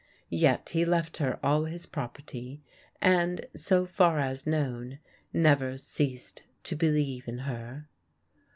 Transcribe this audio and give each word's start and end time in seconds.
Yet 0.31 0.69
he 0.69 0.83
left 0.83 1.17
her 1.17 1.39
all 1.45 1.65
his 1.65 1.85
property, 1.85 2.63
and, 3.03 3.45
so 3.55 3.85
far 3.85 4.17
as 4.17 4.47
known, 4.47 4.97
never 5.31 5.77
ceased 5.77 6.41
to 6.63 6.75
believe 6.75 7.27
in 7.27 7.37
her. 7.45 7.87